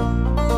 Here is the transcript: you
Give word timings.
you 0.00 0.49